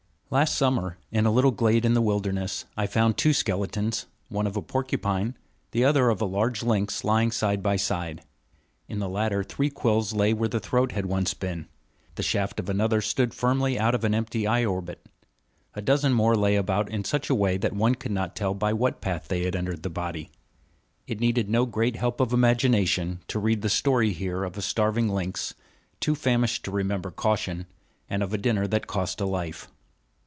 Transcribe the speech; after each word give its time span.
Last 0.33 0.55
summer, 0.55 0.97
in 1.11 1.25
a 1.25 1.31
little 1.31 1.51
glade 1.51 1.83
in 1.83 1.93
the 1.93 2.01
wilderness, 2.01 2.63
I 2.77 2.87
found 2.87 3.17
two 3.17 3.33
skeletons, 3.33 4.05
one 4.29 4.47
of 4.47 4.55
a 4.55 4.61
porcupine, 4.61 5.35
the 5.71 5.83
other 5.83 6.09
of 6.09 6.21
a 6.21 6.25
large 6.25 6.63
lynx, 6.63 7.03
lying 7.03 7.31
side 7.31 7.61
by 7.61 7.75
side. 7.75 8.23
In 8.87 8.99
the 8.99 9.09
latter 9.09 9.43
three 9.43 9.69
quills 9.69 10.13
lay 10.13 10.33
where 10.33 10.47
the 10.47 10.61
throat 10.61 10.93
had 10.93 11.05
once 11.05 11.33
been; 11.33 11.67
the 12.15 12.23
shaft 12.23 12.61
of 12.61 12.69
another 12.69 13.01
stood 13.01 13.33
firmly 13.33 13.77
out 13.77 13.93
of 13.93 14.05
an 14.05 14.15
empty 14.15 14.47
eye 14.47 14.63
orbit; 14.63 15.05
a 15.73 15.81
dozen 15.81 16.13
more 16.13 16.37
lay 16.37 16.55
about 16.55 16.89
in 16.89 17.03
such 17.03 17.29
a 17.29 17.35
way 17.35 17.57
that 17.57 17.73
one 17.73 17.95
could 17.95 18.13
not 18.13 18.33
tell 18.33 18.53
by 18.53 18.71
what 18.71 19.01
path 19.01 19.27
they 19.27 19.43
had 19.43 19.53
entered 19.53 19.83
the 19.83 19.89
body. 19.89 20.31
It 21.07 21.19
needed 21.19 21.49
no 21.49 21.65
great 21.65 21.97
help 21.97 22.21
of 22.21 22.31
imagination 22.31 23.19
to 23.27 23.37
read 23.37 23.63
the 23.63 23.69
story 23.69 24.13
here 24.13 24.45
of 24.45 24.57
a 24.57 24.61
starving 24.61 25.09
lynx, 25.09 25.53
too 25.99 26.15
famished 26.15 26.63
to 26.63 26.71
remember 26.71 27.11
caution, 27.11 27.65
and 28.09 28.23
of 28.23 28.33
a 28.33 28.37
dinner 28.37 28.65
that 28.67 28.87
cost 28.87 29.19
a 29.19 29.25
life. 29.25 29.67